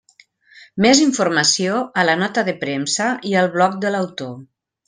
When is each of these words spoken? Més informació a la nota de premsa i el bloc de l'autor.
Més 0.85 1.01
informació 1.03 1.77
a 2.03 2.07
la 2.11 2.17
nota 2.23 2.47
de 2.49 2.57
premsa 2.67 3.13
i 3.33 3.39
el 3.43 3.55
bloc 3.59 3.81
de 3.85 3.97
l'autor. 3.97 4.37